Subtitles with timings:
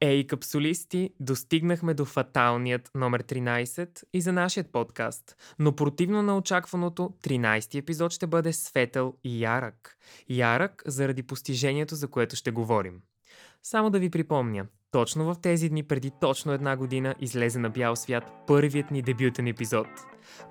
[0.00, 5.36] Ей, капсулисти, достигнахме до фаталният номер 13 и за нашият подкаст.
[5.58, 9.98] Но противно на очакваното, 13-ти епизод ще бъде светъл и ярък.
[10.28, 13.00] Ярък заради постижението, за което ще говорим.
[13.62, 17.96] Само да ви припомня, точно в тези дни преди точно една година излезе на бял
[17.96, 19.88] свят първият ни дебютен епизод.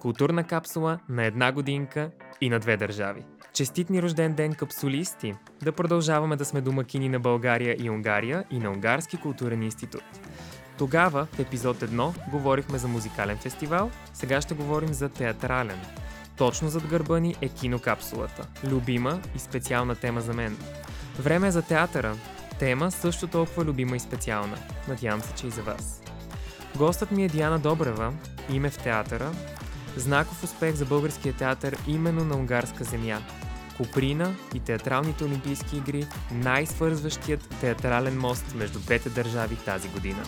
[0.02, 3.26] Културна капсула на една годинка и на две държави.
[3.56, 5.36] Честит ни рожден ден, капсулисти!
[5.64, 10.04] Да продължаваме да сме домакини на България и Унгария и на Унгарски културен институт.
[10.78, 15.80] Тогава, в епизод 1, говорихме за музикален фестивал, сега ще говорим за театрален.
[16.38, 18.48] Точно зад гърба ни е кинокапсулата.
[18.64, 20.58] Любима и специална тема за мен.
[21.20, 22.16] Време е за театъра.
[22.60, 24.58] Тема също толкова любима и специална.
[24.88, 26.02] Надявам се, че и за вас.
[26.78, 28.14] Гостът ми е Диана Добрева,
[28.50, 29.32] име в театъра,
[29.98, 33.22] знаков успех за българския театър именно на унгарска земя.
[33.78, 40.24] Куприна и театралните олимпийски игри най-свързващият театрален мост между двете държави тази година.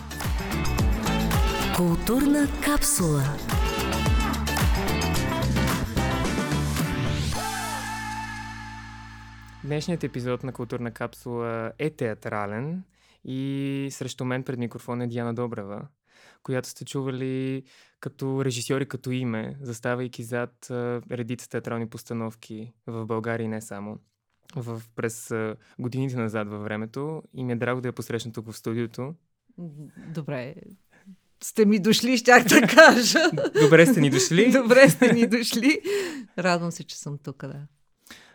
[1.76, 3.22] Културна капсула
[9.64, 12.82] Днешният епизод на Културна капсула е театрален
[13.24, 15.82] и срещу мен пред микрофон е Диана Добрева,
[16.42, 17.62] която сте чували
[18.00, 23.98] като режисьори като име, заставайки зад а, редица театрални постановки в България и не само.
[24.56, 28.50] В, през а, годините назад във времето и ми е драго да я посрещна тук
[28.50, 29.14] в студиото.
[30.14, 30.54] Добре,
[31.44, 33.30] сте ми дошли, щях да кажа.
[33.60, 34.50] Добре сте ни дошли.
[34.62, 35.80] Добре сте ни дошли.
[36.38, 37.66] Радвам се, че съм тук, да.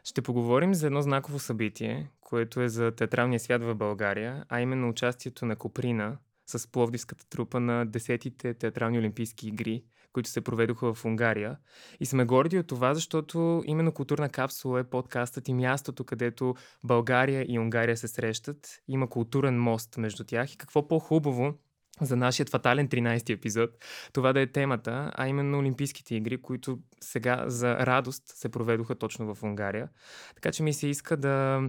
[0.04, 4.90] Ще поговорим за едно знаково събитие, което е за театралния свят в България, а именно
[4.90, 11.05] участието на Коприна с Пловдивската трупа на 10-те театрални олимпийски игри, които се проведоха в
[11.05, 11.58] Унгария.
[12.00, 17.45] И сме горди от това, защото именно Културна капсула е подкастът и мястото, където България
[17.47, 18.81] и Унгария се срещат.
[18.88, 21.53] Има културен мост между тях и какво по-хубаво
[22.02, 23.69] за нашия фатален 13-ти епизод,
[24.13, 29.35] това да е темата, а именно Олимпийските игри, които сега за радост се проведоха точно
[29.35, 29.90] в Унгария.
[30.35, 31.62] Така че ми се иска да,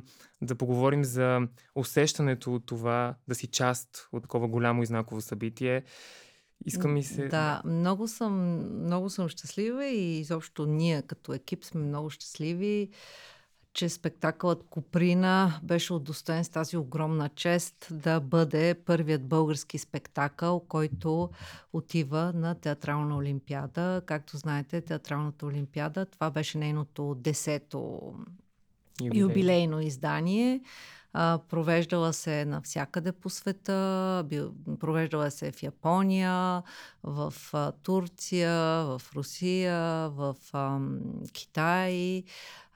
[0.43, 1.41] да поговорим за
[1.75, 5.83] усещането от това да си част от такова голямо и знаково събитие.
[6.67, 7.29] Иска ми се...
[7.29, 12.91] Да, много съм, много съм щастлива и изобщо ние като екип сме много щастливи
[13.75, 21.31] че спектакълът Куприна беше удостоен с тази огромна чест да бъде първият български спектакъл, който
[21.73, 24.03] отива на Театрална олимпиада.
[24.07, 28.01] Както знаете, Театралната олимпиада, това беше нейното десето
[29.03, 29.21] Юбилей.
[29.21, 30.61] юбилейно издание.
[31.17, 34.25] А, провеждала се навсякъде по света,
[34.81, 36.63] провеждала се в Япония,
[37.03, 38.53] в а, Турция,
[38.85, 40.79] в Русия, в а,
[41.33, 42.25] Китай,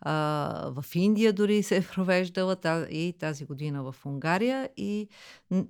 [0.01, 2.57] а, в Индия дори се е провеждала
[2.91, 4.71] и тази година в Унгария.
[4.77, 5.09] И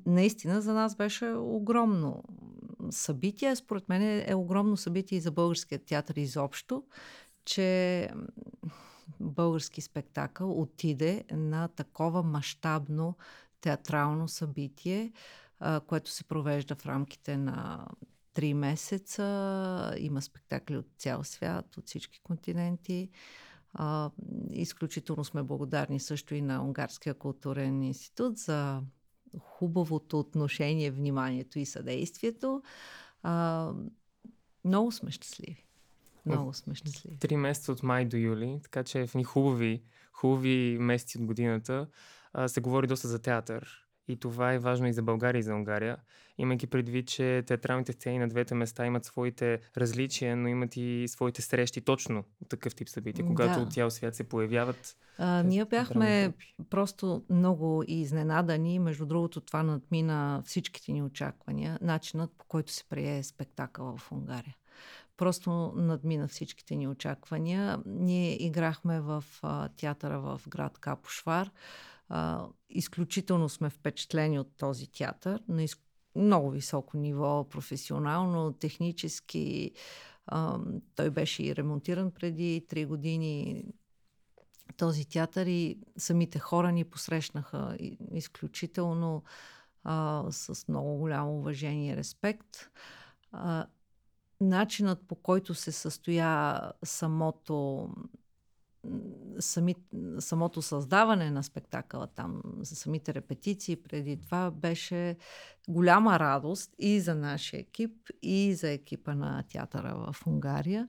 [0.06, 2.25] наистина за нас беше огромно
[2.91, 3.56] събитие.
[3.56, 6.83] Според мен е, огромно събитие и за българския театър изобщо,
[7.44, 8.11] че
[9.21, 13.16] български спектакъл отиде на такова мащабно
[13.60, 15.12] театрално събитие,
[15.60, 17.87] а, което се провежда в рамките на
[18.34, 19.95] три месеца.
[19.99, 23.10] Има спектакли от цял свят, от всички континенти.
[23.74, 24.10] А,
[24.50, 28.82] изключително сме благодарни също и на Унгарския културен институт за
[29.38, 32.62] хубавото отношение, вниманието и съдействието.
[33.22, 33.72] А,
[34.64, 35.66] много сме щастливи.
[36.26, 37.18] Много сме щастливи.
[37.18, 41.86] Три месеца от май до юли, така че в ни хубави, хубави месеци от годината
[42.32, 43.88] а, се говори доста за театър.
[44.08, 45.96] И това е важно и за България, и за Унгария,
[46.38, 51.42] имайки предвид, че театралните сцени на двете места имат своите различия, но имат и своите
[51.42, 53.66] срещи точно такъв тип събития, когато да.
[53.66, 54.97] от цял свят се появяват.
[55.18, 56.32] А, ние бяхме
[56.70, 58.78] просто много изненадани.
[58.78, 61.78] Между другото, това надмина всичките ни очаквания.
[61.82, 64.56] Начинът по който се прие спектакъл в Унгария
[65.18, 67.78] просто надмина всичките ни очаквания.
[67.86, 71.50] Ние играхме в а, театъра в град Капошвар.
[72.08, 75.76] А, изключително сме впечатлени от този театър на из...
[76.16, 79.72] много високо ниво, професионално, технически.
[80.27, 80.59] А,
[80.94, 83.65] той беше и ремонтиран преди три години
[84.77, 87.77] този театър и самите хора ни посрещнаха
[88.15, 89.22] изключително
[89.84, 92.71] а, с много голямо уважение и респект.
[93.33, 93.66] А,
[94.41, 97.88] начинът по който се състоя самото
[99.39, 99.75] сами,
[100.19, 105.16] самото създаване на спектакъла там, за самите репетиции преди това беше
[105.69, 107.92] голяма радост и за нашия екип,
[108.22, 110.89] и за екипа на театъра в Унгария.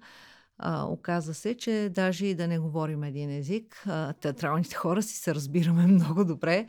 [0.57, 5.15] А, оказа се, че даже и да не говорим един език, а, театралните хора си
[5.17, 6.67] се разбираме много добре.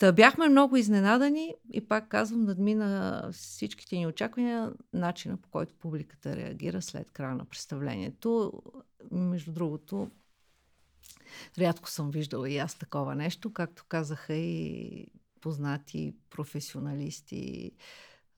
[0.00, 6.36] Та бяхме много изненадани и пак казвам, надмина всичките ни очаквания начина по който публиката
[6.36, 8.52] реагира след края на представлението.
[9.10, 10.10] Между другото,
[11.58, 15.06] рядко съм виждала и аз такова нещо, както казаха и
[15.40, 17.72] познати професионалисти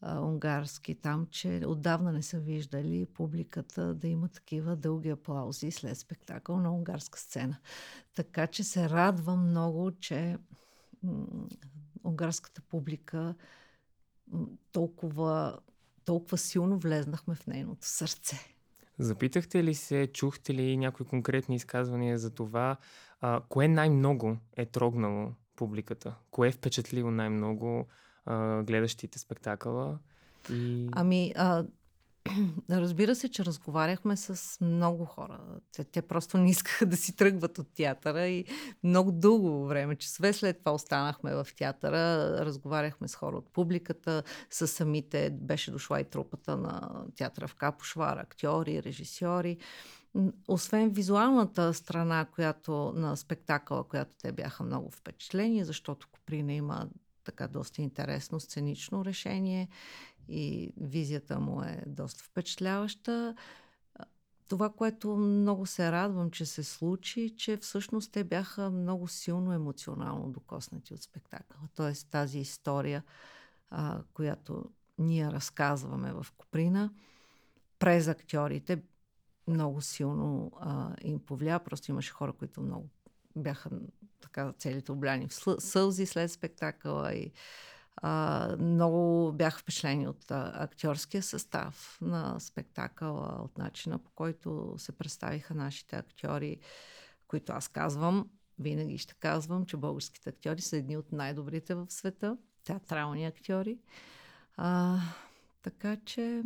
[0.02, 6.60] унгарски там, че отдавна не са виждали публиката да има такива дълги аплаузи след спектакъл
[6.60, 7.56] на унгарска сцена.
[8.14, 10.36] Така че се радвам много, че
[12.04, 13.34] унгарската публика
[14.72, 15.58] толкова,
[16.04, 18.36] толкова силно влезнахме в нейното сърце.
[18.98, 22.76] Запитахте ли се, чухте ли някои конкретни изказвания за това,
[23.20, 26.14] а, кое най-много е трогнало публиката?
[26.30, 27.86] Кое е впечатлило най-много
[28.26, 29.98] а, гледащите спектакъла?
[30.50, 30.88] И...
[30.92, 31.64] Ами, а,
[32.70, 35.40] Разбира се, че разговаряхме с много хора.
[35.72, 38.44] Те, те просто не искаха да си тръгват от театъра и
[38.84, 44.68] много дълго време, часове след това останахме в театъра, разговаряхме с хора от публиката, с
[44.68, 49.56] самите, беше дошла и трупата на театъра в Капошвар, актьори, режисьори.
[50.48, 56.88] Освен визуалната страна която, на спектакъла, която те бяха много впечатлени, защото Коприна има
[57.24, 59.68] така доста интересно сценично решение
[60.28, 63.34] и визията му е доста впечатляваща.
[64.48, 70.32] Това, което много се радвам, че се случи, че всъщност те бяха много силно емоционално
[70.32, 71.68] докоснати от спектакъла.
[71.74, 73.04] Тоест тази история,
[73.70, 76.90] а, която ние разказваме в Коприна,
[77.78, 78.82] през актьорите,
[79.48, 81.58] много силно а, им повлия.
[81.58, 82.88] Просто имаше хора, които много
[83.36, 83.70] бяха
[84.20, 87.32] така целите обляни в сълзи след спектакъла и
[87.96, 94.92] а, много бях впечатлени от а, актьорския състав на спектакъла, от начина по който се
[94.92, 96.58] представиха нашите актьори,
[97.28, 102.36] които аз казвам, винаги ще казвам, че българските актьори са едни от най-добрите в света,
[102.64, 103.78] театрални актьори.
[104.56, 104.98] А,
[105.62, 106.42] така че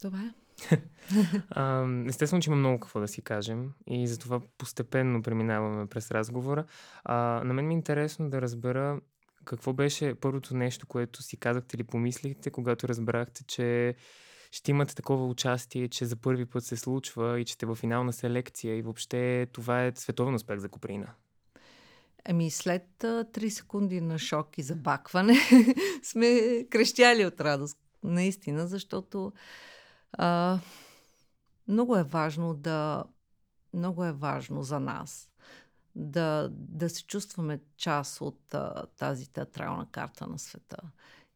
[0.00, 0.32] това е.
[2.06, 6.64] Естествено, че има много какво да си кажем и затова постепенно преминаваме през разговора.
[7.04, 9.00] А, на мен ми е интересно да разбера
[9.46, 13.94] какво беше първото нещо, което си казахте или помислихте, когато разбрахте, че
[14.50, 18.12] ще имате такова участие, че за първи път се случва и че сте в финална
[18.12, 21.14] селекция и въобще това е световен успех за Коприна?
[22.24, 25.34] Ами след 3 секунди на шок и забакване
[26.02, 27.78] сме крещяли от радост.
[28.02, 29.32] Наистина, защото
[30.12, 30.58] а,
[31.68, 33.04] много е важно да
[33.74, 35.30] много е важно за нас
[35.96, 40.76] да, да се чувстваме част от а, тази театрална карта на света.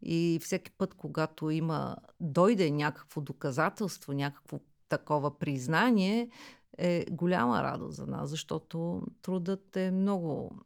[0.03, 6.31] И всеки път, когато има, дойде някакво доказателство, някакво такова признание,
[6.79, 10.59] е голяма радост за нас, защото трудът е много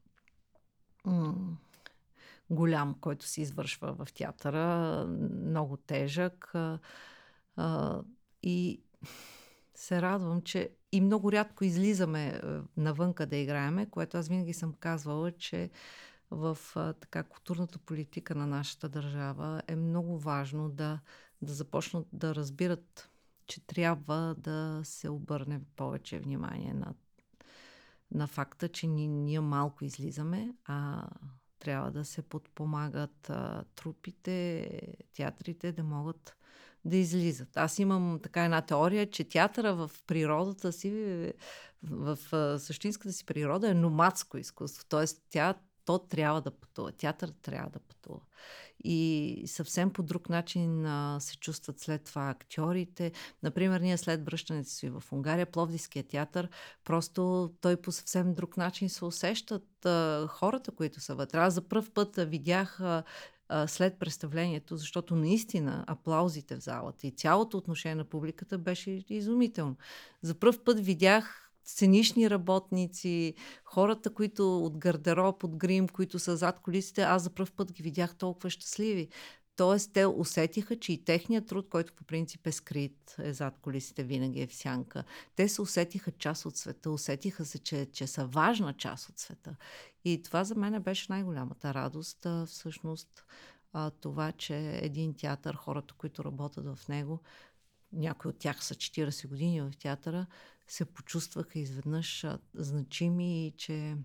[1.04, 1.56] м-
[2.50, 5.04] голям, който се извършва в театъра,
[5.46, 6.50] много тежък.
[6.54, 6.78] А,
[7.56, 8.00] а,
[8.42, 8.82] и
[9.74, 12.40] се радвам, че и много рядко излизаме е,
[12.76, 15.70] навънка да играеме, което аз винаги съм казвала, че
[16.30, 21.00] в така културната политика на нашата държава е много важно да,
[21.42, 23.10] да започнат да разбират,
[23.46, 26.94] че трябва да се обърне повече внимание на,
[28.10, 31.08] на факта, че ние, ние малко излизаме, а
[31.58, 34.68] трябва да се подпомагат а, трупите,
[35.16, 36.36] театрите да могат
[36.84, 37.56] да излизат.
[37.56, 41.32] Аз имам така една теория, че театъра в природата си,
[41.82, 42.18] в,
[42.58, 44.84] същинската си природа е номадско изкуство.
[44.88, 46.92] Тоест, тя, то трябва да пътува.
[46.92, 48.20] Театър трябва да пътува.
[48.84, 53.12] И съвсем по друг начин а, се чувстват след това актьорите.
[53.42, 56.48] Например, ние след връщането си в Унгария, Пловдивския театър,
[56.84, 61.38] просто той по съвсем друг начин се усещат а, хората, които са вътре.
[61.38, 63.02] Аз за първ път видях а,
[63.48, 69.76] а, след представлението, защото наистина аплаузите в залата и цялото отношение на публиката беше изумително.
[70.22, 73.34] За първ път видях сценични работници,
[73.64, 77.82] хората, които от гардероб, от грим, които са зад колисите, аз за първ път ги
[77.82, 79.08] видях толкова щастливи.
[79.56, 84.04] Тоест, те усетиха, че и техният труд, който по принцип е скрит, е зад колисите,
[84.04, 85.04] винаги е в сянка.
[85.36, 89.56] Те се усетиха част от света, усетиха се, че, че са важна част от света.
[90.04, 93.24] И това за мен беше най-голямата радост, всъщност,
[94.00, 97.20] това, че един театър, хората, които работят в него,
[97.92, 100.26] някои от тях са 40 години в театъра,
[100.68, 103.96] се почувстваха изведнъж значими и че,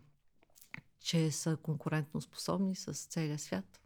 [1.00, 3.80] че са конкурентно способни с целия свят.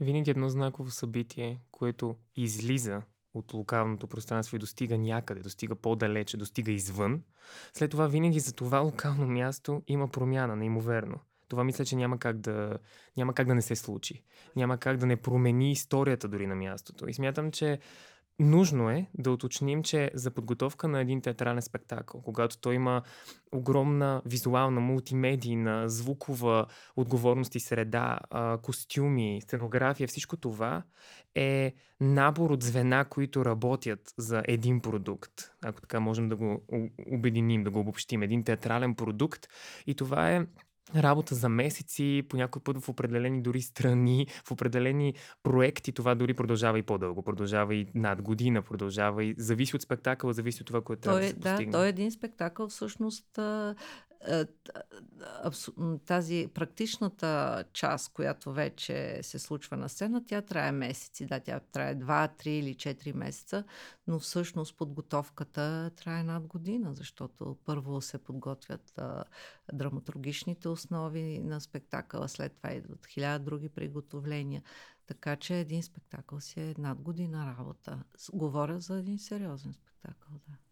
[0.00, 3.02] Винаги едно знаково събитие, което излиза
[3.34, 7.22] от локалното пространство и достига някъде, достига по-далече, достига извън,
[7.72, 11.18] след това винаги за това локално място има промяна, неимоверно.
[11.48, 12.78] това мисля, че няма как да,
[13.16, 14.24] няма как да не се случи.
[14.56, 17.08] Няма как да не промени историята дори на мястото.
[17.08, 17.78] И смятам, че
[18.40, 23.02] Нужно е да уточним, че за подготовка на един театрален спектакъл, когато той има
[23.52, 26.66] огромна визуална, мултимедийна, звукова
[26.96, 28.18] отговорност и среда,
[28.62, 30.82] костюми, сценография, всичко това
[31.34, 35.32] е набор от звена, които работят за един продукт.
[35.64, 36.62] Ако така можем да го
[37.06, 38.22] обединим, да го обобщим.
[38.22, 39.48] Един театрален продукт.
[39.86, 40.46] И това е
[40.96, 46.34] работа за месеци, по някой път в определени дори страни, в определени проекти това дори
[46.34, 50.80] продължава и по-дълго, продължава и над година, продължава и зависи от спектакъла, зависи от това,
[50.80, 51.72] което трябва да се постигне.
[51.72, 53.74] Да, той е един спектакъл всъщност е,
[56.06, 61.26] тази практичната част, която вече се случва на сцена, тя трае месеци.
[61.26, 63.64] Да, тя трае 2, 3 или 4 месеца,
[64.06, 69.24] но всъщност подготовката трае над година, защото първо се подготвят а,
[69.72, 74.62] драматургичните основи на спектакъла, след това идват хиляда други приготовления.
[75.06, 78.04] Така че един спектакъл си е над година работа.
[78.32, 80.67] Говоря за един сериозен спектакъл, да.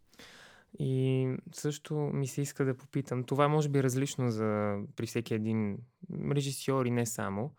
[0.79, 5.35] И също ми се иска да попитам, това може би е различно за, при всеки
[5.35, 5.79] един
[6.31, 7.51] режисьор и не само,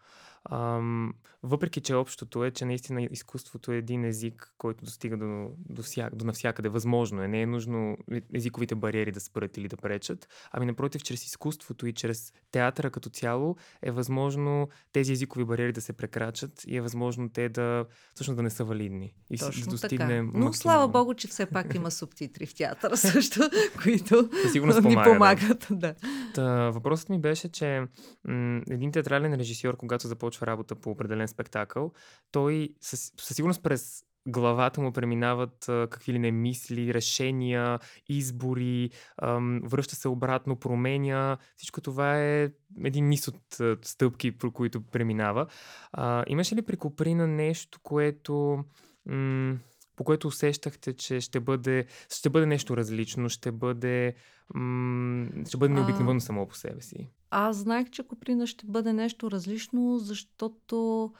[0.51, 1.13] Ам,
[1.43, 6.09] въпреки, че общото е, че наистина изкуството е един език, който достига до, до, вся,
[6.13, 6.69] до навсякъде.
[6.69, 7.27] Възможно е.
[7.27, 7.97] Не е нужно
[8.33, 10.27] езиковите бариери да спрат или да пречат.
[10.51, 15.81] Ами напротив, чрез изкуството и чрез театъра като цяло е възможно тези езикови бариери да
[15.81, 19.13] се прекрачат и е възможно те да всъщност да не са валидни.
[19.29, 20.31] И Точно да достигне така.
[20.33, 23.49] Но слава богу, че все пак има субтитри в театъра също,
[23.83, 24.29] които
[24.83, 25.67] ни помагат.
[25.71, 25.95] Да.
[26.35, 27.81] Та, въпросът ми беше, че
[28.27, 31.91] м- един театрален режисьор, когато започва започва работа по определен спектакъл,
[32.31, 37.79] той със, със сигурност през главата му преминават а, какви ли не мисли, решения,
[38.09, 38.89] избори,
[39.21, 41.37] ам, връща се обратно, променя.
[41.57, 42.49] Всичко това е
[42.83, 45.47] един низ от а, стъпки, по които преминава.
[45.91, 48.63] А, имаше ли при Коприна нещо, което...
[49.05, 49.57] М-
[49.97, 54.15] по което усещахте, че ще бъде, ще бъде нещо различно, ще бъде,
[54.53, 57.09] м- ще бъде необикновено само по себе си?
[57.29, 61.13] Аз знаех, че Коприна ще бъде нещо различно, защото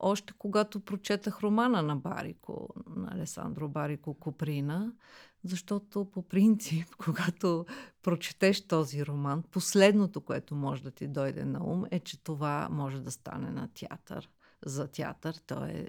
[0.00, 4.92] още когато прочетах романа на Барико, на Алесандро Барико Коприна,
[5.44, 7.66] защото по принцип, когато
[8.02, 13.00] прочетеш този роман, последното, което може да ти дойде на ум, е, че това може
[13.00, 14.28] да стане на театър.
[14.66, 15.88] За театър то е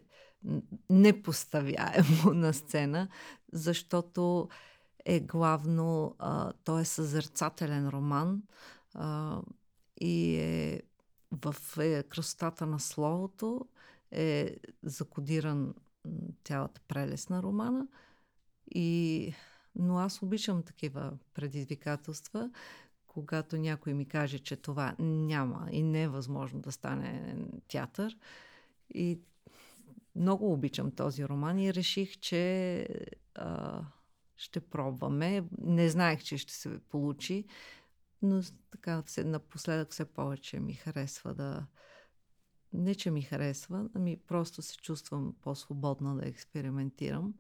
[0.90, 3.08] непоставяемо на сцена,
[3.54, 4.50] защото
[5.06, 8.44] е главно, а, той е съзерцателен роман
[8.94, 9.42] а,
[10.02, 10.82] и е
[11.32, 13.66] в е, красотата на словото
[14.12, 15.74] е закодиран
[16.44, 17.88] цялата прелест на романа.
[18.76, 19.34] И,
[19.76, 22.52] но аз обичам такива предизвикателства,
[23.08, 27.36] когато някой ми каже, че това няма и не е възможно да стане
[27.68, 28.18] театър.
[28.94, 29.20] И
[30.16, 32.88] много обичам този роман и реших, че
[33.36, 33.82] а,
[34.36, 35.44] ще пробваме.
[35.58, 37.46] Не знаех, че ще се получи,
[38.22, 38.42] но
[38.72, 41.66] така все, напоследък все повече ми харесва да...
[42.74, 47.34] Не, че ми харесва, ами просто се чувствам по-свободна да експериментирам.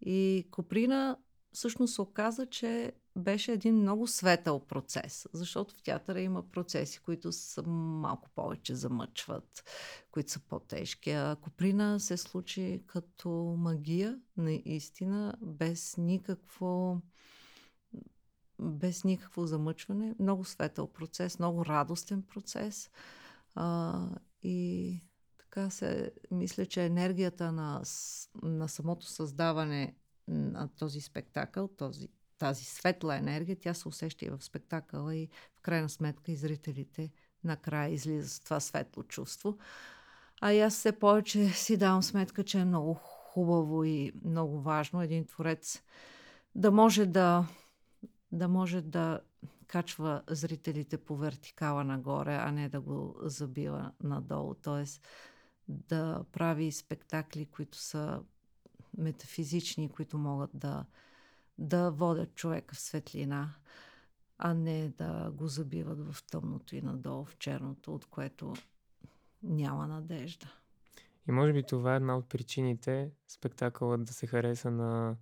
[0.00, 1.18] И Коприна
[1.52, 7.62] всъщност оказа, че беше един много светъл процес, защото в театъра има процеси, които са
[7.66, 9.64] малко повече замъчват,
[10.10, 11.10] които са по-тежки.
[11.10, 17.00] А Коприна се случи като магия, наистина, без никакво
[18.60, 20.14] без никакво замъчване.
[20.18, 22.90] Много светъл процес, много радостен процес.
[23.54, 24.08] А,
[24.42, 25.00] и
[25.38, 27.82] така се мисля, че енергията на,
[28.42, 29.96] на самото създаване
[30.28, 32.08] на този спектакъл, този,
[32.44, 37.10] тази светла енергия, тя се усеща и в спектакъла и в крайна сметка и зрителите
[37.44, 39.58] накрая излиза с това светло чувство.
[40.40, 45.02] А и аз все повече си давам сметка, че е много хубаво и много важно
[45.02, 45.82] един творец
[46.54, 47.46] да може да,
[48.32, 49.20] да може да
[49.66, 54.54] качва зрителите по вертикала нагоре, а не да го забива надолу.
[54.54, 55.06] Тоест
[55.68, 58.22] да прави спектакли, които са
[58.98, 60.84] метафизични, които могат да,
[61.58, 63.54] да водят човека в светлина,
[64.38, 68.54] а не да го забиват в тъмното и надолу в черното, от което
[69.42, 70.52] няма надежда.
[71.28, 75.16] И може би това е една от причините спектакълът да се хареса на,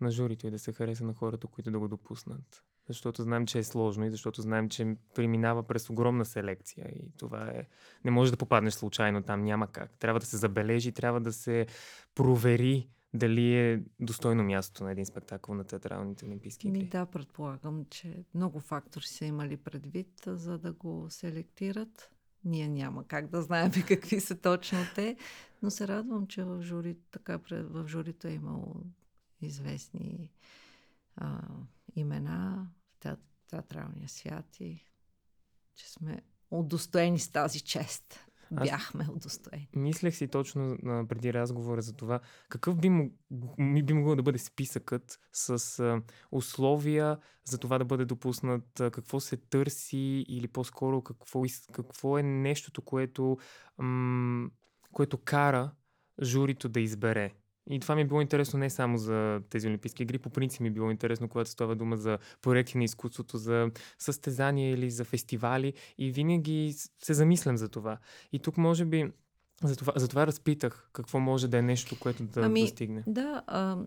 [0.00, 2.64] на журито и да се хареса на хората, които да го допуснат.
[2.88, 7.48] Защото знаем, че е сложно и защото знаем, че преминава през огромна селекция и това
[7.48, 7.66] е...
[8.04, 9.98] Не може да попаднеш случайно там, няма как.
[9.98, 11.66] Трябва да се забележи, трябва да се
[12.14, 16.78] провери дали е достойно място на един спектакъл на театралните олимпийски игри?
[16.78, 22.10] Ми да, предполагам, че много фактори са имали предвид, за да го селектират.
[22.44, 25.16] Ние няма как да знаем какви са точно те,
[25.62, 28.74] но се радвам, че в, жури, така, в журито е имало
[29.40, 30.30] известни
[31.16, 31.42] а,
[31.96, 32.66] имена
[33.04, 33.16] в
[33.50, 34.84] театралния свят и
[35.74, 38.26] че сме удостоени с тази чест.
[38.50, 39.68] Бяхме удостоени.
[39.76, 43.12] Мислех си точно а, преди разговора за това, какъв би, мог,
[43.84, 46.02] би могло да бъде списъкът с а,
[46.32, 51.42] условия за това да бъде допуснат, а, какво се търси или по-скоро какво,
[51.72, 53.38] какво е нещото, което,
[53.78, 54.50] м-
[54.92, 55.72] което кара
[56.22, 57.34] журито да избере
[57.70, 60.68] и това ми е било интересно не само за тези Олимпийски игри, по принцип ми
[60.68, 65.74] е било интересно, когато става дума за проекти на изкуството, за състезания или за фестивали
[65.98, 67.98] и винаги се замислям за това.
[68.32, 69.12] И тук може би
[69.64, 73.04] затова, затова разпитах какво може да е нещо, което да ами, достигне.
[73.06, 73.78] Да, а,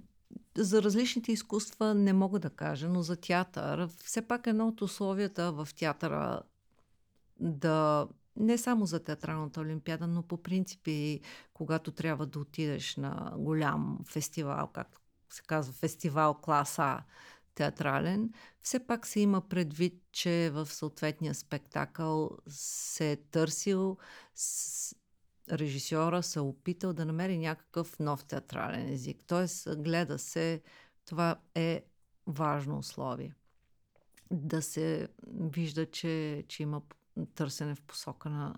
[0.58, 5.52] за различните изкуства не мога да кажа, но за театър, все пак едно от условията
[5.52, 6.42] в театъра
[7.40, 11.22] да не само за театралната олимпиада, но по принципи,
[11.54, 17.04] когато трябва да отидеш на голям фестивал, както се казва, фестивал класа
[17.56, 23.98] театрален, все пак се има предвид, че в съответния спектакъл се е търсил
[24.36, 24.96] с
[25.52, 29.18] режисьора се е опитал да намери някакъв нов театрален език.
[29.28, 30.62] Тоест, гледа се,
[31.06, 31.84] това е
[32.28, 33.34] важно условие.
[34.32, 36.82] Да се вижда, че, че има
[37.36, 38.56] търсене в посока на,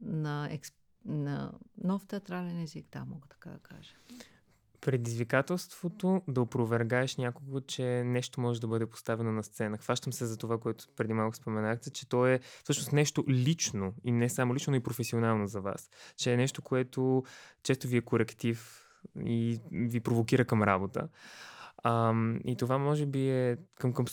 [0.00, 0.74] на, експ,
[1.04, 1.52] на
[1.84, 3.94] нов театрален език, да, мога така да кажа.
[4.80, 9.78] Предизвикателството да опровергаеш някого, че нещо може да бъде поставено на сцена.
[9.78, 14.12] Хващам се за това, което преди малко споменахте, че то е всъщност нещо лично и
[14.12, 15.90] не само лично, но и професионално за вас.
[16.16, 17.24] Че е нещо, което
[17.62, 18.86] често ви е коректив
[19.24, 21.08] и ви провокира към работа.
[21.82, 22.14] А,
[22.44, 24.06] и това може би е към, към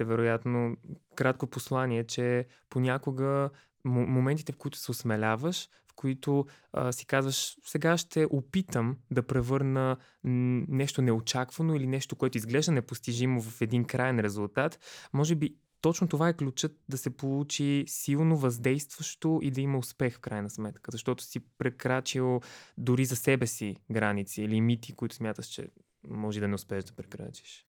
[0.00, 0.76] вероятно,
[1.14, 3.50] кратко послание, че понякога
[3.84, 9.96] моментите, в които се осмеляваш, в които а, си казваш, сега ще опитам да превърна
[10.24, 14.78] нещо неочаквано или нещо, което изглежда непостижимо в един крайен резултат,
[15.12, 20.16] може би точно това е ключът да се получи силно въздействащо и да има успех
[20.16, 22.40] в крайна сметка, защото си прекрачил
[22.78, 25.68] дори за себе си граници, лимити, които смяташ, че
[26.04, 27.66] може да не успееш да прекрачиш.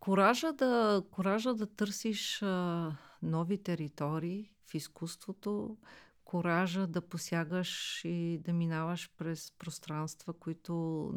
[0.00, 5.78] Коража да, коража да търсиш а, нови територии в изкуството,
[6.24, 11.10] коража да посягаш и да минаваш през пространства, които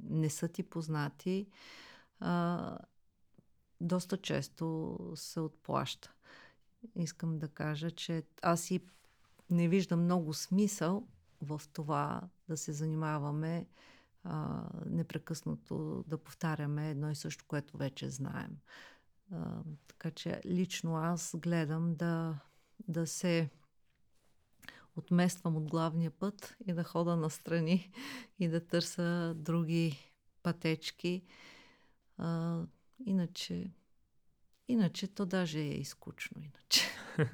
[0.00, 1.48] не са ти познати,
[2.20, 2.78] а,
[3.80, 6.12] доста често се отплаща.
[6.96, 8.80] Искам да кажа, че аз и
[9.50, 11.08] не виждам много смисъл
[11.42, 13.66] в това да се занимаваме
[14.86, 18.58] непрекъснато да повтаряме едно и също, което вече знаем.
[19.32, 22.38] А, така че лично аз гледам да,
[22.88, 23.50] да се
[24.96, 27.92] отмествам от главния път и да хода настрани
[28.38, 30.12] и да търся други
[30.42, 31.22] пътечки.
[32.18, 32.60] А,
[33.06, 33.70] иначе,
[34.68, 36.42] иначе то даже е изкучно.
[36.42, 36.86] Иначе.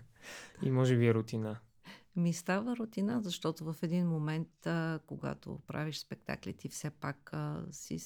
[0.63, 1.61] И може би е рутина
[2.17, 7.65] ми става рутина, защото в един момент, а, когато правиш спектакли, ти все пак а,
[7.71, 7.99] си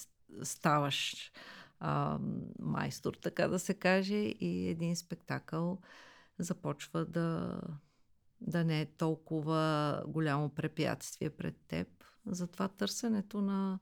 [0.43, 1.33] ставаш
[1.81, 2.19] а,
[2.59, 5.81] майстор, така да се каже, и един спектакъл
[6.39, 7.61] започва да,
[8.41, 11.89] да не е толкова голямо препятствие пред теб.
[12.27, 13.79] Затова търсенето на,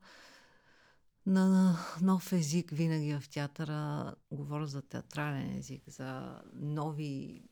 [1.26, 7.42] на нов език винаги в театъра, говоря за театрален език, за нови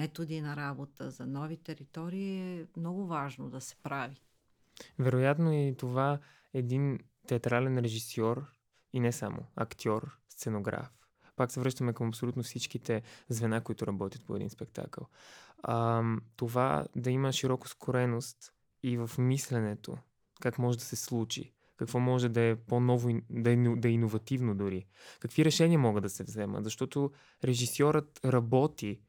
[0.00, 4.16] методи на работа, за нови територии е много важно да се прави.
[4.98, 6.18] Вероятно и това
[6.54, 8.52] един театрален режисьор
[8.92, 10.88] и не само, актьор, сценограф.
[11.36, 15.06] Пак се връщаме към абсолютно всичките звена, които работят по един спектакъл.
[15.62, 16.02] А,
[16.36, 19.98] това да има широко скореност и в мисленето,
[20.40, 24.54] как може да се случи, какво може да е по-ново, да е, да е иновативно
[24.54, 24.86] дори,
[25.20, 27.12] какви решения могат да се вземат, защото
[27.44, 29.00] режисьорът работи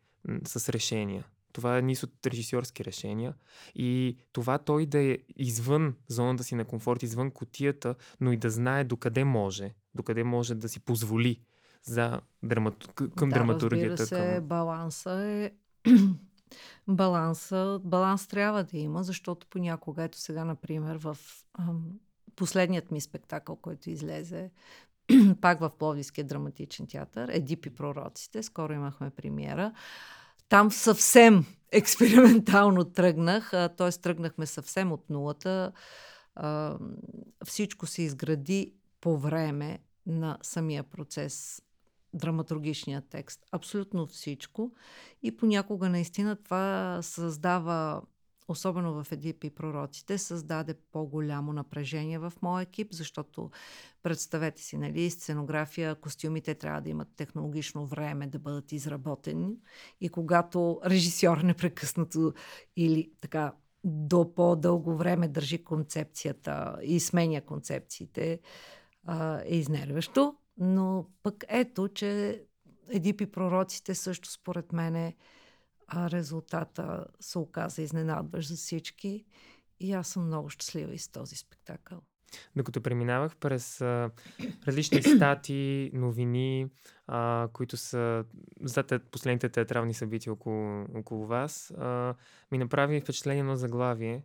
[0.46, 1.26] с решения.
[1.54, 3.34] Това е от режисьорски решения.
[3.76, 8.50] И това той да е извън зоната си на комфорт, извън котията, но и да
[8.50, 11.42] знае докъде може, докъде може да си позволи
[11.84, 12.88] за драмату...
[12.94, 14.06] към да, драматургията.
[14.06, 14.48] Се, към...
[14.48, 15.52] баланса е
[16.88, 21.18] баланса, баланс трябва да има, защото понякога, ето сега, например, в
[21.54, 21.84] ам,
[22.36, 24.52] последният ми спектакъл, който излезе,
[25.42, 29.74] пак в Пловдивския драматичен театър, Едипи пророците, скоро имахме премиера,
[30.50, 33.92] там съвсем експериментално тръгнах, т.е.
[34.02, 35.72] тръгнахме съвсем от нулата.
[37.46, 41.62] Всичко се изгради по време на самия процес,
[42.14, 43.46] драматургичния текст.
[43.52, 44.72] Абсолютно всичко.
[45.24, 48.02] И понякога наистина това създава
[48.50, 53.52] особено в Едип и пророците, създаде по-голямо напрежение в моя екип, защото
[54.04, 59.56] представете си, нали, сценография, костюмите трябва да имат технологично време да бъдат изработени
[60.02, 62.34] и когато режисьор непрекъснато
[62.76, 68.40] или така до по-дълго време държи концепцията и сменя концепциите,
[69.46, 70.36] е изнервящо.
[70.58, 72.42] Но пък ето, че
[72.90, 75.16] Едип и пророците също според мен е
[75.90, 79.26] а резултата се оказа изненадващ за всички.
[79.80, 82.02] И аз съм много щастлива и с този спектакъл.
[82.56, 84.12] Докато преминавах през а,
[84.68, 86.68] различни стати, новини,
[87.08, 88.26] а, които са
[88.62, 92.16] за те, последните театрални събития около, около вас, а,
[92.52, 94.24] ми направи впечатление на заглавие,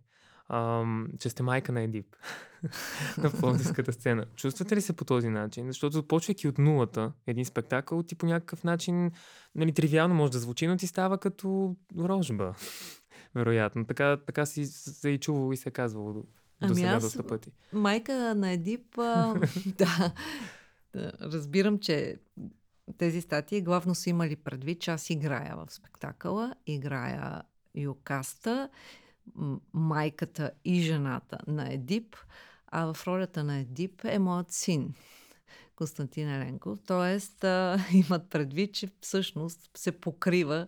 [1.18, 2.16] че сте майка на Едип
[3.18, 4.26] на пловдивската сцена.
[4.36, 5.66] Чувствате ли се по този начин?
[5.66, 9.10] Защото започвайки от нулата един спектакъл, ти по някакъв начин,
[9.54, 12.54] нали, тривиално може да звучи, но ти става като рожба.
[13.34, 13.84] Вероятно.
[13.86, 16.24] Така, така си се и чувало и се е казвало до,
[16.60, 17.52] ами до сега доста пъти.
[17.72, 19.34] Майка на Едип, а,
[19.66, 20.12] да,
[20.92, 22.16] да, разбирам, че
[22.98, 27.42] тези статии главно са имали предвид, че аз играя в спектакъла, играя
[27.74, 28.68] Юкаста
[29.72, 32.16] майката и жената на Едип,
[32.66, 34.94] а в ролята на Едип е моят син.
[35.76, 36.78] Константин Еленков.
[36.86, 40.66] Тоест, а, имат предвид, че всъщност се покрива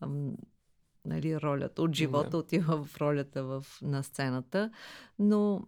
[0.00, 0.08] а,
[1.04, 2.36] нали, ролята от живота, да.
[2.36, 4.70] отива в ролята в, на сцената.
[5.18, 5.66] Но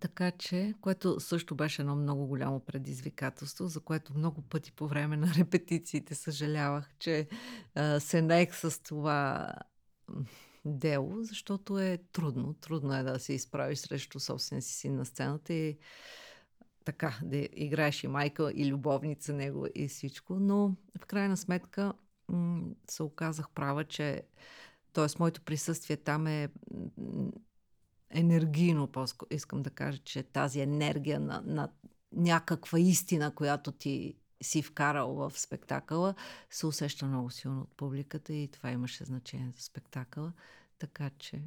[0.00, 5.16] така че, което също беше едно много голямо предизвикателство, за което много пъти по време
[5.16, 7.28] на репетициите съжалявах, че
[7.74, 9.52] а, се наех с това
[10.64, 12.54] дело, защото е трудно.
[12.54, 15.78] Трудно е да се изправиш срещу собствения си син на сцената и
[16.84, 20.34] така, да играеш и майка, и любовница него и всичко.
[20.34, 21.92] Но в крайна сметка
[22.90, 24.22] се оказах права, че
[24.92, 25.06] т.е.
[25.18, 26.48] моето присъствие там е
[28.10, 31.68] енергийно, по искам да кажа, че тази енергия на, на
[32.12, 36.14] някаква истина, която ти си вкарал в спектакъла,
[36.50, 40.32] се усеща много силно от публиката и това имаше значение за спектакъла.
[40.78, 41.42] Така че.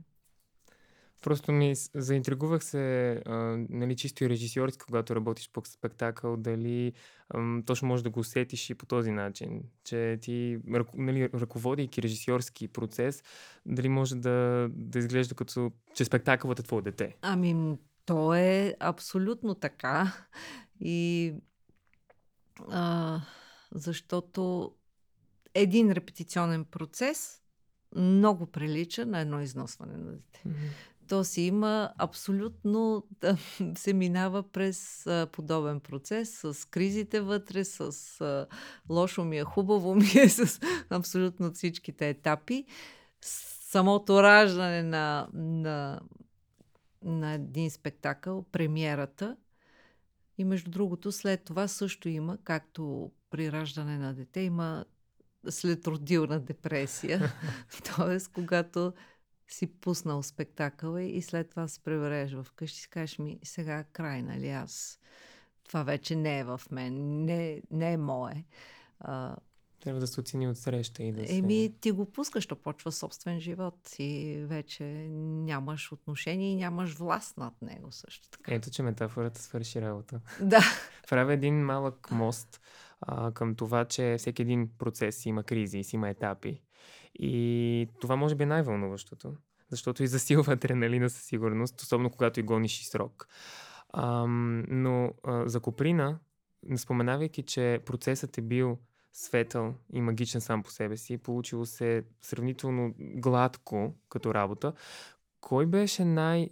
[1.22, 3.34] Просто ми заинтригувах се, а,
[3.70, 6.94] нали, чисто и режисьорски, когато работиш по спектакъл, дали
[7.30, 10.58] а, точно можеш да го усетиш и по този начин, че ти,
[10.94, 13.24] нали, ръководейки режисьорски процес,
[13.66, 17.16] дали може да, да изглежда като, че спектакълът е твое дете.
[17.22, 20.14] Ами, то е абсолютно така.
[20.80, 21.34] И
[22.70, 23.22] а,
[23.76, 24.72] защото
[25.54, 27.42] един репетиционен процес
[27.96, 30.44] много прилича на едно износване на дете.
[30.48, 30.70] Mm-hmm.
[31.08, 33.38] То си има абсолютно, да,
[33.78, 37.82] се минава през а, подобен процес, с кризите вътре, с
[38.22, 38.48] а,
[38.90, 40.60] лошо ми е, хубаво ми е, с
[40.90, 42.66] абсолютно всичките етапи.
[43.22, 46.00] Самото раждане на, на,
[47.04, 49.38] на един спектакъл, премиерата,
[50.42, 54.86] и между другото, след това също има, както при раждане на дете, има
[55.50, 57.34] след родилна депресия.
[57.96, 58.94] Тоест, когато
[59.48, 64.22] си пуснал спектакъла и след това се превареш в къщи, си кажеш ми, сега край,
[64.22, 65.00] нали аз.
[65.64, 68.46] Това вече не е в мен, не, не е мое.
[69.00, 69.36] А,
[69.82, 71.36] трябва да се оцени от среща и да се...
[71.36, 77.38] Еми, ти го пускаш, то почва собствен живот и вече нямаш отношение и нямаш власт
[77.38, 78.54] над него също така.
[78.54, 80.22] Ето, че метафората свърши работа.
[80.42, 80.62] Да.
[81.10, 82.62] Правя един малък мост
[83.02, 86.62] а, към това, че всеки един процес има кризи и си има етапи.
[87.16, 89.34] И това може би е най-вълнуващото,
[89.70, 93.28] защото и засилва адреналина със сигурност, особено когато и гониш и срок.
[93.90, 96.20] А, но а, за Коприна,
[96.78, 98.78] споменавайки, че процесът е бил
[99.14, 104.74] светъл и магичен сам по себе си, получило се сравнително гладко като работа,
[105.42, 106.50] кой беше най-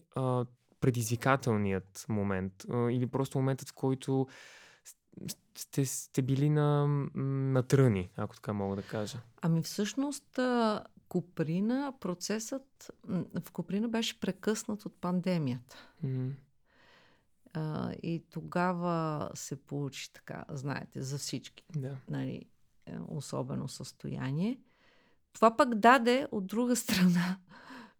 [0.79, 4.27] предизвикателният момент или просто моментът, в който
[5.57, 9.17] сте, сте били на, на тръни, ако така мога да кажа?
[9.41, 10.39] Ами всъщност
[11.09, 12.91] Куприна, процесът
[13.43, 15.75] в Куприна беше прекъснат от пандемията.
[16.05, 16.31] Mm-hmm.
[17.53, 21.63] А, и тогава се получи така, знаете, за всички.
[21.75, 21.97] Да.
[22.09, 22.45] Нали,
[22.85, 24.59] е, особено състояние.
[25.33, 27.37] Това пък даде от друга страна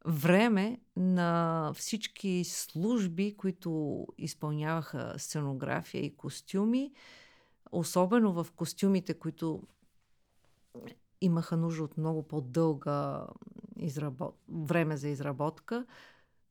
[0.05, 6.91] време на всички служби, които изпълняваха сценография и костюми,
[7.71, 9.63] особено в костюмите, които
[11.21, 13.27] имаха нужда от много по-дълга
[13.77, 14.35] изработ...
[14.49, 15.85] време за изработка,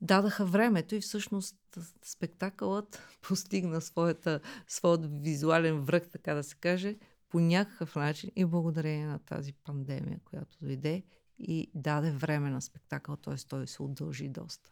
[0.01, 1.57] дадаха времето и всъщност
[2.05, 6.97] спектакълът постигна своята, своят визуален връх, така да се каже,
[7.29, 11.03] по някакъв начин и благодарение на тази пандемия, която дойде
[11.39, 13.35] и даде време на спектакъл, т.е.
[13.49, 14.71] той се удължи доста.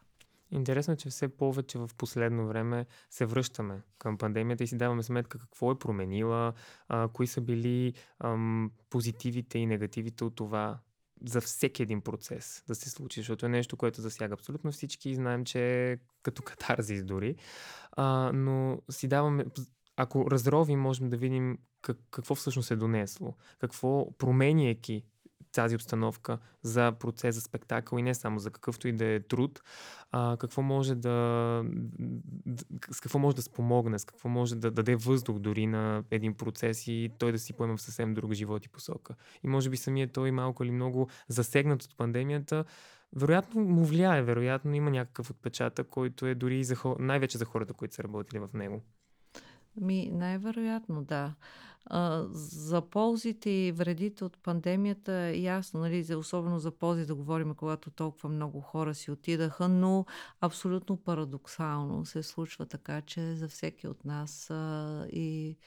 [0.51, 5.03] Интересно е, че все повече в последно време се връщаме към пандемията и си даваме
[5.03, 6.53] сметка какво е променила,
[6.87, 10.79] а, кои са били ам, позитивите и негативите от това
[11.25, 15.15] за всеки един процес да се случи, защото е нещо, което засяга абсолютно всички и
[15.15, 17.35] знаем, че е като катарзис дори.
[17.91, 19.45] А, но си даваме,
[19.95, 25.03] ако разровим, можем да видим как, какво всъщност е донесло, какво променяйки
[25.51, 29.61] тази обстановка за процес, за спектакъл и не само за какъвто и да е труд,
[30.11, 31.63] а, какво може да,
[32.91, 36.87] с какво може да спомогне, с какво може да даде въздух дори на един процес
[36.87, 39.15] и той да си поема в съвсем друг живот и посока.
[39.43, 42.65] И може би самият той малко или много засегнат от пандемията,
[43.15, 47.95] вероятно му влияе, вероятно има някакъв отпечатък, който е дори за, най-вече за хората, които
[47.95, 48.81] са работили в него.
[49.81, 51.33] Ми, най-вероятно, да.
[52.31, 57.91] За ползите и вредите от пандемията е ясно, нали, особено за ползи да говорим, когато
[57.91, 60.05] толкова много хора си отидаха, но
[60.41, 65.57] абсолютно парадоксално се случва така, че за всеки от нас а, и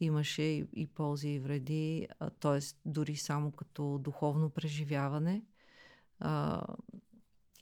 [0.00, 2.08] имаше и, и ползи и вреди,
[2.40, 2.58] т.е.
[2.84, 5.42] дори само като духовно преживяване.
[6.18, 6.62] А,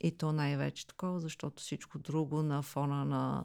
[0.01, 3.45] и то най-вече такова, защото всичко друго на фона на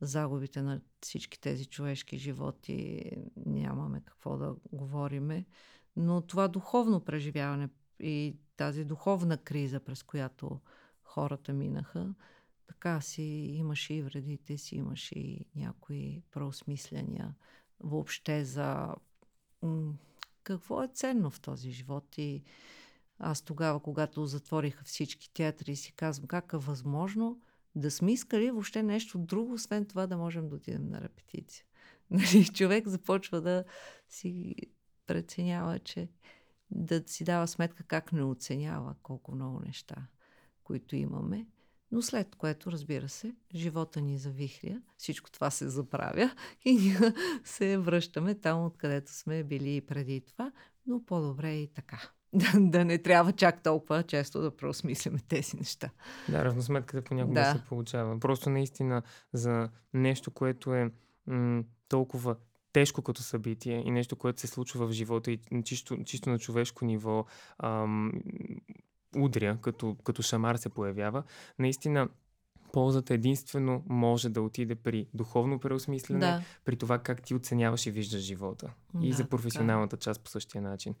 [0.00, 3.10] загубите на всички тези човешки животи
[3.46, 5.46] нямаме какво да говориме.
[5.96, 7.68] Но това духовно преживяване
[8.00, 10.60] и тази духовна криза, през която
[11.02, 12.14] хората минаха,
[12.66, 13.22] така си
[13.54, 17.34] имаше и вредите си, имаше и някои преосмисляния
[17.80, 18.94] въобще за
[20.42, 22.18] какво е ценно в този живот.
[22.18, 22.42] И
[23.18, 27.40] аз тогава, когато затвориха всички театри, си казвам как е възможно
[27.76, 31.64] да сме искали въобще нещо друго, освен това да можем да отидем на репетиция.
[32.10, 33.64] Нали, човек започва да
[34.08, 34.54] си
[35.06, 36.08] преценява, че
[36.70, 40.06] да си дава сметка как не оценява колко много неща,
[40.64, 41.46] които имаме.
[41.92, 46.30] Но след което, разбира се, живота ни завихря, всичко това се заправя
[46.64, 46.98] и ние
[47.44, 50.52] се връщаме там, откъдето сме били преди това,
[50.86, 55.90] но по-добре и така да, да не трябва чак толкова често да преосмисляме тези неща.
[56.28, 57.52] Да, равносметката понякога да.
[57.52, 58.20] се получава.
[58.20, 60.90] Просто наистина за нещо, което е
[61.26, 62.36] м- толкова
[62.72, 66.84] тежко като събитие и нещо, което се случва в живота и чисто, чисто на човешко
[66.84, 67.24] ниво
[67.58, 68.12] ам,
[69.16, 71.22] удря, като, като шамар се появява,
[71.58, 72.08] наистина
[72.76, 76.42] ползата единствено може да отиде при духовно преосмислене, да.
[76.64, 78.70] при това как ти оценяваш и виждаш живота.
[78.94, 80.04] Да, и за професионалната така.
[80.04, 80.94] част по същия начин.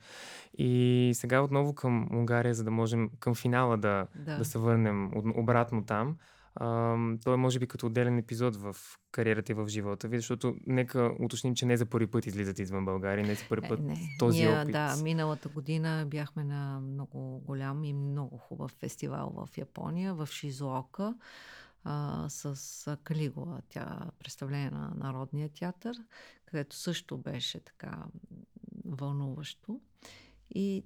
[0.58, 4.38] И сега отново към Унгария, за да можем към финала да, да.
[4.38, 6.16] да се върнем обратно там.
[6.60, 8.76] Uh, той е може би като отделен епизод в
[9.12, 12.84] кариерата и в живота ви, защото нека уточним, че не за първи път излизат извън
[12.84, 14.08] България, не за първи път не, не.
[14.18, 14.72] този Ние, опит.
[14.72, 21.14] Да, миналата година бяхме на много голям и много хубав фестивал в Япония, в Шизуока
[21.88, 25.96] а, с Калигула, тя представление на Народния театър,
[26.46, 28.04] където също беше така
[28.84, 29.80] вълнуващо.
[30.54, 30.84] И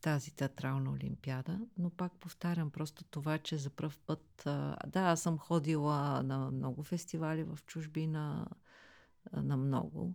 [0.00, 5.22] тази театрална олимпиада, но пак повтарям просто това, че за първ път, а, да, аз
[5.22, 8.46] съм ходила на много фестивали в чужбина,
[9.32, 10.14] на много,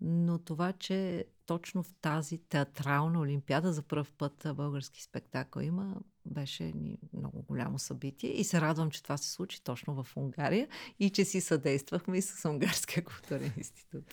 [0.00, 5.96] но това, че точно в тази театрална олимпиада за първ път български спектакъл има,
[6.30, 6.72] беше
[7.14, 10.68] много голямо събитие и се радвам, че това се случи точно в Унгария
[11.00, 14.04] и че си съдействахме и с Унгарския културен институт.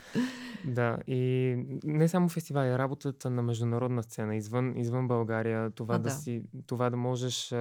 [0.66, 6.04] Да, и не само фестивали, работата на международна сцена, извън, извън България, това, а, да.
[6.04, 7.54] да си, това да можеш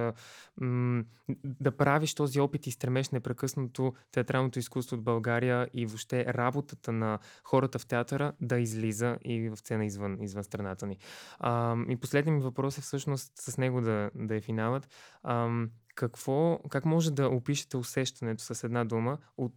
[0.61, 1.03] м-
[1.43, 7.19] да правиш този опит и стремеш непрекъснато театралното изкуство от България и въобще работата на
[7.43, 10.97] хората в театъра да излиза и в сцена извън, извън страната ни.
[11.39, 14.87] А, и последният ми въпрос е всъщност с него да, да е финалът.
[15.23, 19.53] Ам, какво, как може да опишете усещането с една дума от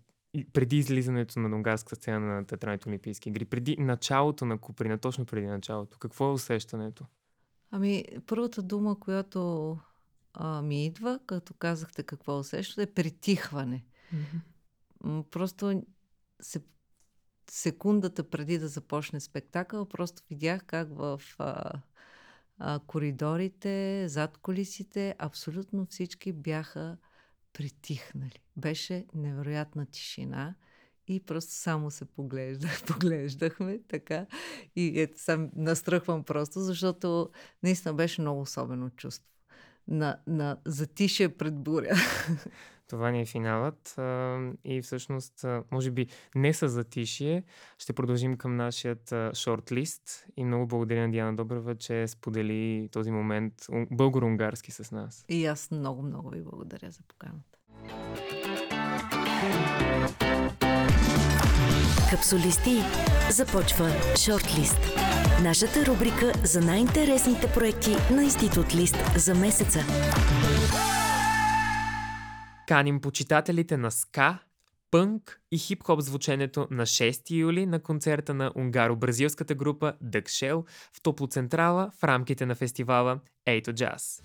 [0.53, 5.47] преди излизането на унгарската сцена на Театралните олимпийски игри, преди началото на Куприна, точно преди
[5.47, 7.05] началото, какво е усещането?
[7.71, 9.79] Ами, първата дума, която
[10.35, 13.85] а, ми идва, като казахте какво усещате, е притихване.
[14.15, 15.23] Mm-hmm.
[15.23, 15.83] Просто
[16.41, 16.61] се,
[17.51, 21.73] секундата преди да започне спектакъл, просто видях как в а,
[22.87, 26.97] коридорите, зад колисите, абсолютно всички бяха
[27.53, 28.43] притихнали.
[28.57, 30.55] Беше невероятна тишина
[31.09, 34.27] и просто само се поглеждах, поглеждахме така
[34.77, 37.31] и ето сам настръхвам просто, защото
[37.63, 39.38] наистина беше много особено чувство.
[39.89, 41.95] На, на затише пред буря.
[42.89, 43.95] Това ни е финалът
[44.65, 47.43] и всъщност, може би не с затишие,
[47.79, 53.55] ще продължим към нашият шортлист и много благодаря на Диана Добрева, че сподели този момент
[53.73, 55.25] българо-унгарски с нас.
[55.29, 57.59] И аз много, много ви благодаря за поканата.
[62.11, 62.77] Капсулисти
[63.31, 65.18] започва шортлист.
[65.43, 69.79] Нашата рубрика за най-интересните проекти на Институт Лист за месеца.
[72.69, 74.39] Каним почитателите на ска,
[74.91, 81.91] пънк и хип-хоп звученето на 6 юли на концерта на унгаро-бразилската група Дъкшел в Топлоцентрала
[82.01, 84.25] в рамките на фестивала Ейто Jazz.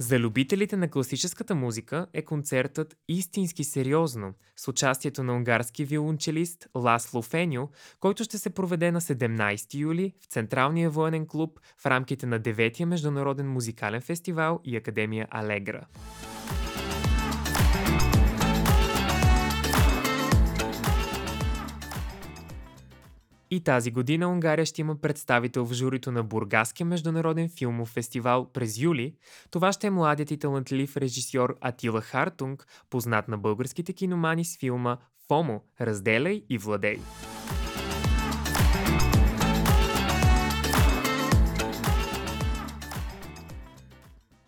[0.00, 7.22] За любителите на класическата музика е концертът истински сериозно, с участието на унгарски виолончелист Ласло
[7.22, 7.68] Феню,
[8.00, 12.86] който ще се проведе на 17 юли в Централния военен клуб в рамките на 9-я
[12.86, 15.86] Международен музикален фестивал и Академия Алегра.
[23.50, 28.78] И тази година Унгария ще има представител в журито на Бургаския международен филмов фестивал през
[28.78, 29.14] юли.
[29.50, 34.96] Това ще е младият и талантлив режисьор Атила Хартунг, познат на българските киномани с филма
[35.28, 35.62] «Фомо.
[35.80, 36.98] Разделяй и владей».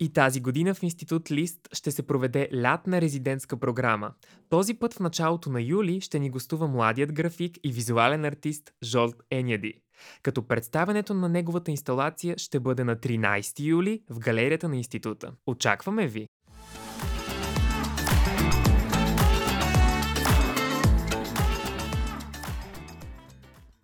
[0.02, 4.12] И тази година в Институт Лист ще се проведе лятна резидентска програма.
[4.48, 9.16] Този път в началото на юли ще ни гостува младият график и визуален артист Жолт
[9.30, 9.74] Еняди.
[10.22, 15.32] Като представенето на неговата инсталация ще бъде на 13 юли в галерията на института.
[15.46, 16.26] Очакваме ви!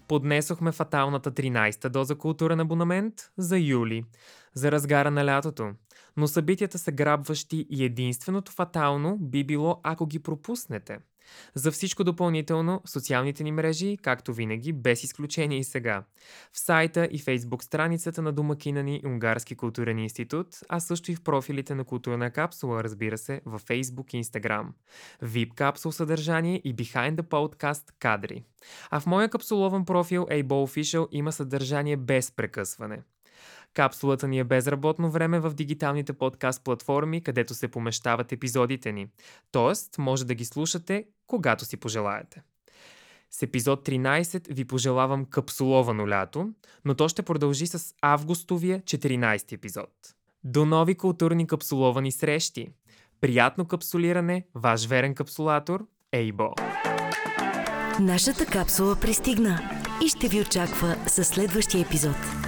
[0.09, 4.05] Поднесохме фаталната 13-та доза културен абонамент за юли,
[4.55, 5.72] за разгара на лятото
[6.16, 10.98] но събитията са грабващи и единственото фатално би било, ако ги пропуснете.
[11.55, 16.05] За всичко допълнително, социалните ни мрежи, както винаги, без изключение и сега.
[16.52, 21.22] В сайта и фейсбук страницата на домакина ни Унгарски културен институт, а също и в
[21.22, 24.74] профилите на културна капсула, разбира се, във фейсбук и инстаграм.
[25.24, 28.44] VIP капсул съдържание и Behind the Podcast кадри.
[28.90, 33.02] А в моя капсулован профил Able Official има съдържание без прекъсване.
[33.77, 39.07] Капсулата ни е безработно време в дигиталните подкаст платформи, където се помещават епизодите ни.
[39.53, 42.43] Тоест, може да ги слушате, когато си пожелаете.
[43.31, 46.49] С епизод 13 ви пожелавам капсуловано лято,
[46.85, 49.91] но то ще продължи с августовия 14 епизод.
[50.45, 52.69] До нови културни капсуловани срещи!
[53.21, 56.55] Приятно капсулиране, ваш верен капсулатор Ейбо.
[58.01, 59.71] Нашата капсула пристигна
[60.05, 62.46] и ще ви очаква със следващия епизод.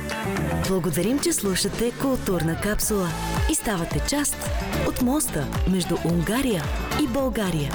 [0.66, 3.08] Благодарим, че слушате Културна капсула
[3.50, 4.50] и ставате част
[4.88, 6.62] от моста между Унгария
[7.02, 7.72] и България.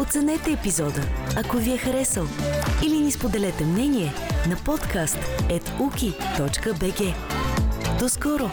[0.00, 1.02] Оценете епизода,
[1.36, 2.26] ако ви е харесал,
[2.86, 4.12] или ни споделете мнение
[4.48, 7.14] на подкаст.uki.bg.
[7.98, 8.50] До скоро!